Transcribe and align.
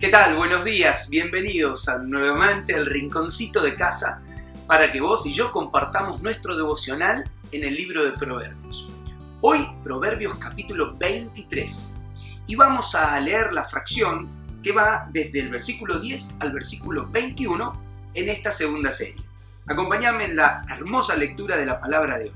¿Qué 0.00 0.08
tal? 0.08 0.36
Buenos 0.36 0.64
días, 0.64 1.08
bienvenidos 1.08 1.88
a, 1.88 1.98
nuevamente 1.98 2.74
al 2.74 2.84
rinconcito 2.84 3.62
de 3.62 3.76
casa 3.76 4.20
para 4.66 4.90
que 4.90 5.00
vos 5.00 5.24
y 5.24 5.32
yo 5.32 5.52
compartamos 5.52 6.20
nuestro 6.20 6.56
devocional 6.56 7.30
en 7.52 7.62
el 7.62 7.74
libro 7.74 8.04
de 8.04 8.10
Proverbios. 8.10 8.88
Hoy 9.40 9.64
Proverbios 9.84 10.36
capítulo 10.36 10.96
23 10.96 11.94
y 12.48 12.56
vamos 12.56 12.96
a 12.96 13.18
leer 13.20 13.52
la 13.52 13.62
fracción 13.62 14.28
que 14.64 14.72
va 14.72 15.08
desde 15.12 15.38
el 15.38 15.50
versículo 15.50 16.00
10 16.00 16.38
al 16.40 16.52
versículo 16.52 17.08
21 17.08 17.80
en 18.14 18.28
esta 18.28 18.50
segunda 18.50 18.92
serie. 18.92 19.22
Acompáñame 19.66 20.24
en 20.24 20.36
la 20.36 20.66
hermosa 20.68 21.14
lectura 21.14 21.56
de 21.56 21.66
la 21.66 21.80
palabra 21.80 22.18
de 22.18 22.24
hoy. 22.24 22.32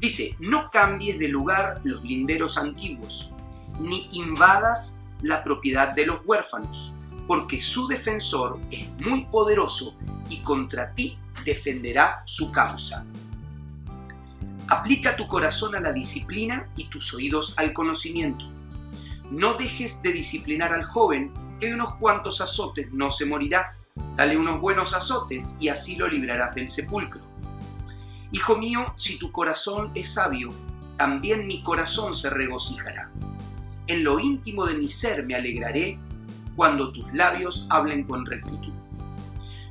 Dice, 0.00 0.34
no 0.40 0.68
cambies 0.70 1.18
de 1.20 1.28
lugar 1.28 1.80
los 1.84 2.02
linderos 2.02 2.58
antiguos, 2.58 3.32
ni 3.78 4.08
invadas 4.10 5.04
la 5.22 5.42
propiedad 5.42 5.94
de 5.94 6.06
los 6.06 6.20
huérfanos, 6.24 6.92
porque 7.26 7.60
su 7.60 7.86
defensor 7.88 8.58
es 8.70 8.88
muy 9.00 9.24
poderoso 9.26 9.96
y 10.28 10.42
contra 10.42 10.92
ti 10.94 11.18
defenderá 11.44 12.22
su 12.24 12.50
causa. 12.52 13.04
Aplica 14.68 15.16
tu 15.16 15.26
corazón 15.26 15.74
a 15.74 15.80
la 15.80 15.92
disciplina 15.92 16.68
y 16.76 16.84
tus 16.88 17.14
oídos 17.14 17.54
al 17.58 17.72
conocimiento. 17.72 18.44
No 19.30 19.54
dejes 19.54 20.02
de 20.02 20.12
disciplinar 20.12 20.72
al 20.72 20.84
joven, 20.84 21.32
que 21.58 21.68
de 21.68 21.74
unos 21.74 21.94
cuantos 21.94 22.40
azotes 22.40 22.92
no 22.92 23.10
se 23.10 23.24
morirá. 23.24 23.72
Dale 24.16 24.36
unos 24.36 24.60
buenos 24.60 24.94
azotes 24.94 25.56
y 25.58 25.68
así 25.68 25.96
lo 25.96 26.06
librarás 26.06 26.54
del 26.54 26.70
sepulcro. 26.70 27.22
Hijo 28.30 28.56
mío, 28.56 28.92
si 28.96 29.18
tu 29.18 29.32
corazón 29.32 29.90
es 29.94 30.12
sabio, 30.12 30.50
también 30.98 31.46
mi 31.46 31.62
corazón 31.62 32.14
se 32.14 32.28
regocijará. 32.28 33.10
En 33.88 34.04
lo 34.04 34.20
íntimo 34.20 34.66
de 34.66 34.74
mi 34.74 34.86
ser 34.86 35.24
me 35.24 35.34
alegraré 35.34 35.98
cuando 36.54 36.92
tus 36.92 37.12
labios 37.14 37.66
hablen 37.70 38.04
con 38.04 38.26
rectitud. 38.26 38.72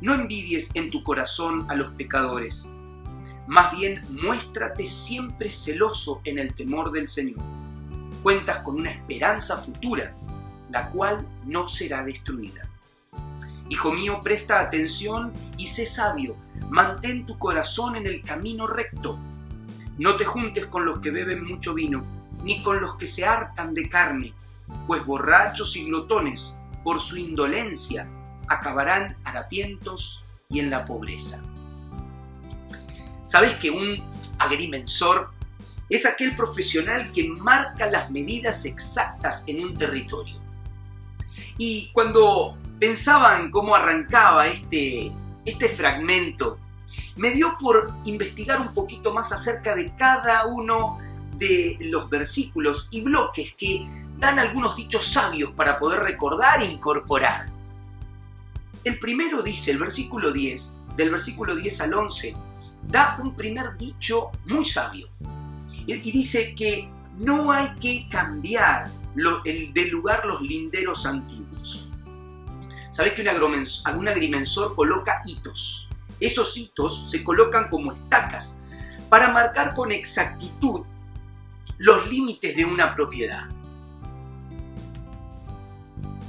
No 0.00 0.14
envidies 0.14 0.70
en 0.74 0.88
tu 0.88 1.02
corazón 1.02 1.66
a 1.68 1.74
los 1.74 1.92
pecadores, 1.94 2.68
más 3.46 3.72
bien 3.76 4.02
muéstrate 4.08 4.86
siempre 4.86 5.50
celoso 5.50 6.20
en 6.24 6.38
el 6.38 6.54
temor 6.54 6.92
del 6.92 7.08
Señor. 7.08 7.40
Cuentas 8.22 8.58
con 8.58 8.76
una 8.76 8.90
esperanza 8.90 9.58
futura, 9.58 10.14
la 10.70 10.88
cual 10.90 11.26
no 11.44 11.68
será 11.68 12.04
destruida. 12.04 12.68
Hijo 13.68 13.92
mío, 13.92 14.20
presta 14.22 14.60
atención 14.60 15.32
y 15.56 15.66
sé 15.66 15.86
sabio, 15.86 16.36
mantén 16.70 17.26
tu 17.26 17.36
corazón 17.38 17.96
en 17.96 18.06
el 18.06 18.22
camino 18.22 18.66
recto. 18.66 19.18
No 19.98 20.14
te 20.16 20.24
juntes 20.24 20.66
con 20.66 20.86
los 20.86 21.00
que 21.00 21.10
beben 21.10 21.44
mucho 21.44 21.74
vino, 21.74 22.04
ni 22.44 22.62
con 22.62 22.80
los 22.80 22.96
que 22.96 23.06
se 23.06 23.24
hartan 23.24 23.74
de 23.74 23.88
carne, 23.88 24.34
pues 24.86 25.04
borrachos 25.04 25.76
y 25.76 25.86
glotones, 25.86 26.58
por 26.84 27.00
su 27.00 27.16
indolencia, 27.16 28.06
acabarán 28.46 29.16
harapientos 29.24 30.22
y 30.50 30.60
en 30.60 30.70
la 30.70 30.84
pobreza. 30.84 31.42
¿Sabes 33.24 33.54
que 33.54 33.70
un 33.70 34.02
agrimensor 34.38 35.30
es 35.88 36.04
aquel 36.06 36.36
profesional 36.36 37.10
que 37.12 37.28
marca 37.28 37.86
las 37.86 38.10
medidas 38.10 38.66
exactas 38.66 39.42
en 39.46 39.64
un 39.64 39.76
territorio? 39.76 40.36
Y 41.56 41.90
cuando 41.92 42.58
pensaba 42.78 43.40
en 43.40 43.50
cómo 43.50 43.74
arrancaba 43.74 44.46
este, 44.46 45.10
este 45.46 45.68
fragmento, 45.70 46.58
me 47.16 47.30
dio 47.30 47.54
por 47.58 47.92
investigar 48.04 48.60
un 48.60 48.74
poquito 48.74 49.14
más 49.14 49.32
acerca 49.32 49.74
de 49.74 49.94
cada 49.96 50.46
uno 50.46 50.98
de 51.38 51.76
los 51.80 52.08
versículos 52.08 52.88
y 52.90 53.00
bloques 53.00 53.54
que 53.54 53.86
dan 54.18 54.38
algunos 54.38 54.76
dichos 54.76 55.06
sabios 55.06 55.52
para 55.52 55.78
poder 55.78 56.00
recordar 56.00 56.62
e 56.62 56.66
incorporar. 56.66 57.48
El 58.84 58.98
primero 58.98 59.42
dice, 59.42 59.70
el 59.70 59.78
versículo 59.78 60.30
10, 60.30 60.80
del 60.96 61.10
versículo 61.10 61.56
10 61.56 61.80
al 61.80 61.94
11, 61.94 62.36
da 62.88 63.18
un 63.22 63.34
primer 63.34 63.76
dicho 63.76 64.30
muy 64.46 64.64
sabio. 64.64 65.08
Y 65.86 66.12
dice 66.12 66.54
que 66.54 66.88
no 67.18 67.52
hay 67.52 67.74
que 67.80 68.08
cambiar 68.08 68.90
el, 69.44 69.72
de 69.72 69.84
lugar 69.86 70.24
los 70.26 70.40
linderos 70.42 71.06
antiguos. 71.06 71.88
Sabes 72.90 73.14
que 73.14 73.22
un 73.22 74.08
agrimensor 74.08 74.74
coloca 74.74 75.20
hitos. 75.24 75.88
Esos 76.20 76.56
hitos 76.56 77.10
se 77.10 77.24
colocan 77.24 77.68
como 77.68 77.92
estacas 77.92 78.60
para 79.08 79.28
marcar 79.30 79.74
con 79.74 79.92
exactitud 79.92 80.82
los 81.78 82.06
límites 82.08 82.56
de 82.56 82.64
una 82.64 82.94
propiedad. 82.94 83.48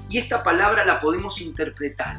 Y 0.09 0.17
esta 0.17 0.43
palabra 0.43 0.85
la 0.85 0.99
podemos 0.99 1.41
interpretar 1.41 2.17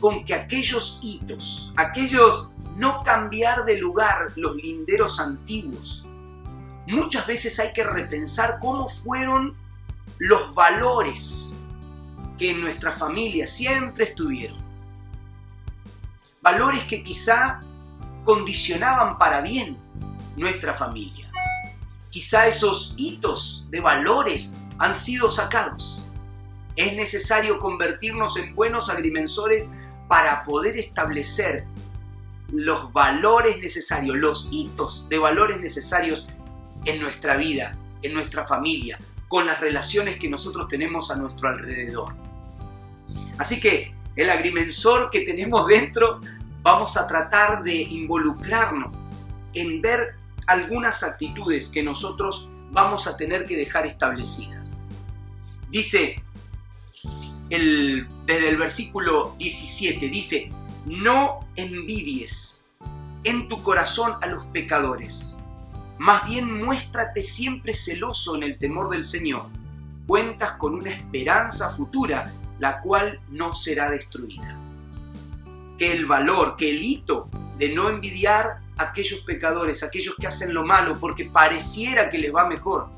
con 0.00 0.24
que 0.24 0.34
aquellos 0.34 1.00
hitos, 1.02 1.72
aquellos 1.76 2.52
no 2.76 3.02
cambiar 3.02 3.64
de 3.64 3.78
lugar 3.78 4.28
los 4.36 4.56
linderos 4.56 5.18
antiguos, 5.18 6.06
muchas 6.86 7.26
veces 7.26 7.58
hay 7.58 7.72
que 7.72 7.84
repensar 7.84 8.58
cómo 8.60 8.88
fueron 8.88 9.54
los 10.18 10.54
valores 10.54 11.54
que 12.38 12.52
en 12.52 12.60
nuestra 12.60 12.92
familia 12.92 13.46
siempre 13.46 14.04
estuvieron. 14.04 14.58
Valores 16.40 16.84
que 16.84 17.02
quizá 17.02 17.60
condicionaban 18.24 19.18
para 19.18 19.40
bien 19.40 19.76
nuestra 20.36 20.74
familia. 20.74 21.17
Quizá 22.10 22.46
esos 22.46 22.94
hitos 22.96 23.68
de 23.70 23.80
valores 23.80 24.56
han 24.78 24.94
sido 24.94 25.30
sacados. 25.30 26.02
Es 26.76 26.94
necesario 26.94 27.58
convertirnos 27.58 28.36
en 28.36 28.54
buenos 28.54 28.88
agrimensores 28.88 29.70
para 30.08 30.44
poder 30.44 30.78
establecer 30.78 31.64
los 32.50 32.92
valores 32.92 33.58
necesarios, 33.60 34.16
los 34.16 34.48
hitos 34.50 35.08
de 35.08 35.18
valores 35.18 35.60
necesarios 35.60 36.28
en 36.84 37.00
nuestra 37.00 37.36
vida, 37.36 37.76
en 38.02 38.14
nuestra 38.14 38.46
familia, 38.46 38.98
con 39.26 39.46
las 39.46 39.60
relaciones 39.60 40.18
que 40.18 40.28
nosotros 40.28 40.68
tenemos 40.68 41.10
a 41.10 41.16
nuestro 41.16 41.48
alrededor. 41.50 42.14
Así 43.38 43.60
que 43.60 43.94
el 44.16 44.30
agrimensor 44.30 45.10
que 45.10 45.20
tenemos 45.20 45.66
dentro, 45.66 46.20
vamos 46.62 46.96
a 46.96 47.06
tratar 47.06 47.62
de 47.62 47.74
involucrarnos 47.74 48.96
en 49.52 49.82
ver 49.82 50.16
algunas 50.48 51.02
actitudes 51.02 51.68
que 51.68 51.82
nosotros 51.82 52.48
vamos 52.72 53.06
a 53.06 53.16
tener 53.16 53.44
que 53.44 53.56
dejar 53.56 53.86
establecidas. 53.86 54.88
Dice 55.70 56.22
desde 57.48 58.48
el 58.48 58.56
versículo 58.56 59.34
17, 59.38 60.08
dice, 60.08 60.50
no 60.84 61.40
envidies 61.56 62.68
en 63.24 63.48
tu 63.48 63.62
corazón 63.62 64.14
a 64.20 64.26
los 64.26 64.44
pecadores, 64.46 65.38
más 65.98 66.26
bien 66.26 66.64
muéstrate 66.64 67.22
siempre 67.22 67.74
celoso 67.74 68.36
en 68.36 68.42
el 68.42 68.58
temor 68.58 68.90
del 68.90 69.04
Señor. 69.04 69.46
Cuentas 70.06 70.52
con 70.52 70.74
una 70.74 70.90
esperanza 70.90 71.74
futura, 71.74 72.32
la 72.58 72.80
cual 72.80 73.20
no 73.30 73.54
será 73.54 73.90
destruida. 73.90 74.56
Que 75.78 75.92
el 75.92 76.06
valor, 76.06 76.56
que 76.56 76.70
el 76.70 76.82
hito 76.82 77.28
de 77.58 77.68
no 77.70 77.88
envidiar 77.88 78.60
a 78.76 78.84
aquellos 78.84 79.20
pecadores, 79.20 79.82
aquellos 79.82 80.14
que 80.16 80.26
hacen 80.26 80.54
lo 80.54 80.64
malo 80.64 80.96
porque 80.98 81.24
pareciera 81.24 82.08
que 82.08 82.18
les 82.18 82.34
va 82.34 82.48
mejor. 82.48 82.88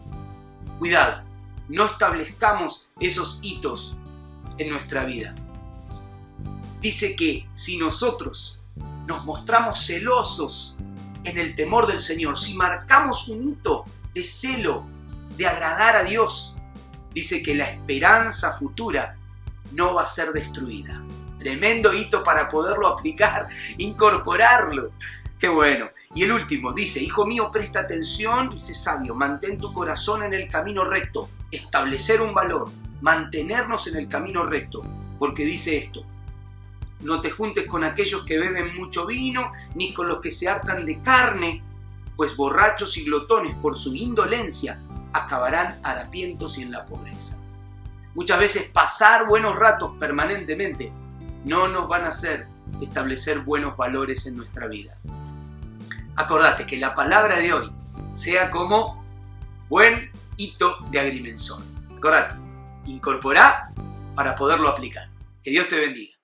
Cuidado, 0.78 1.22
no 1.68 1.86
establezcamos 1.86 2.88
esos 3.00 3.38
hitos 3.42 3.96
en 4.58 4.70
nuestra 4.70 5.04
vida. 5.04 5.34
Dice 6.80 7.16
que 7.16 7.46
si 7.54 7.76
nosotros 7.76 8.62
nos 9.06 9.24
mostramos 9.24 9.86
celosos 9.86 10.78
en 11.24 11.38
el 11.38 11.54
temor 11.54 11.86
del 11.86 12.00
Señor, 12.00 12.38
si 12.38 12.54
marcamos 12.54 13.28
un 13.28 13.50
hito 13.50 13.84
de 14.14 14.24
celo, 14.24 14.84
de 15.36 15.46
agradar 15.46 15.96
a 15.96 16.04
Dios, 16.04 16.54
dice 17.12 17.42
que 17.42 17.54
la 17.54 17.70
esperanza 17.70 18.52
futura 18.58 19.16
no 19.72 19.94
va 19.94 20.02
a 20.02 20.06
ser 20.06 20.32
destruida. 20.32 21.02
Tremendo 21.38 21.92
hito 21.92 22.22
para 22.22 22.48
poderlo 22.48 22.88
aplicar, 22.88 23.48
incorporarlo. 23.78 24.92
Qué 25.38 25.48
bueno. 25.48 25.88
Y 26.14 26.24
el 26.24 26.32
último 26.32 26.72
dice, 26.72 27.02
Hijo 27.02 27.24
mío, 27.24 27.50
presta 27.52 27.80
atención 27.80 28.50
y 28.52 28.58
sé 28.58 28.74
sabio, 28.74 29.14
mantén 29.14 29.58
tu 29.58 29.72
corazón 29.72 30.24
en 30.24 30.34
el 30.34 30.50
camino 30.50 30.84
recto, 30.84 31.28
establecer 31.50 32.20
un 32.20 32.34
valor, 32.34 32.68
mantenernos 33.00 33.86
en 33.86 33.96
el 33.96 34.08
camino 34.08 34.44
recto, 34.44 34.82
porque 35.18 35.44
dice 35.44 35.78
esto, 35.78 36.04
no 37.02 37.20
te 37.20 37.30
juntes 37.30 37.66
con 37.66 37.84
aquellos 37.84 38.24
que 38.24 38.38
beben 38.38 38.76
mucho 38.76 39.06
vino, 39.06 39.52
ni 39.74 39.94
con 39.94 40.08
los 40.08 40.20
que 40.20 40.30
se 40.30 40.48
hartan 40.48 40.84
de 40.84 41.00
carne, 41.00 41.62
pues 42.16 42.36
borrachos 42.36 42.96
y 42.98 43.04
glotones 43.04 43.56
por 43.56 43.76
su 43.76 43.94
indolencia 43.94 44.80
acabarán 45.12 45.80
harapientos 45.82 46.58
y 46.58 46.62
en 46.62 46.72
la 46.72 46.84
pobreza. 46.84 47.39
Muchas 48.14 48.38
veces 48.38 48.70
pasar 48.70 49.26
buenos 49.26 49.56
ratos 49.56 49.92
permanentemente 49.98 50.92
no 51.44 51.68
nos 51.68 51.88
van 51.88 52.04
a 52.04 52.08
hacer 52.08 52.46
establecer 52.80 53.40
buenos 53.40 53.76
valores 53.76 54.26
en 54.26 54.36
nuestra 54.36 54.66
vida. 54.66 54.96
Acordate 56.16 56.66
que 56.66 56.76
la 56.76 56.94
palabra 56.94 57.38
de 57.38 57.52
hoy 57.52 57.72
sea 58.14 58.50
como 58.50 59.04
buen 59.68 60.10
hito 60.36 60.76
de 60.90 61.00
agrimensor. 61.00 61.62
Acordate, 61.96 62.34
incorpora 62.86 63.70
para 64.14 64.34
poderlo 64.34 64.68
aplicar. 64.68 65.08
Que 65.42 65.50
Dios 65.50 65.68
te 65.68 65.76
bendiga. 65.76 66.19